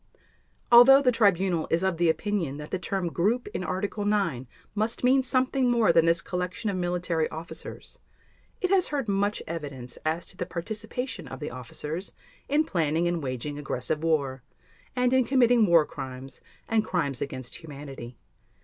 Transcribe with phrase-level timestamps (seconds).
[0.71, 5.03] Although the Tribunal is of the opinion that the term "group" in Article 9 must
[5.03, 7.99] mean something more than this collection of military officers,
[8.61, 12.13] it has heard much evidence as to the participation of the officers
[12.49, 14.41] in planning and waging aggressive war,
[14.95, 18.17] and in committing War Crimes and Crimes against Humanity.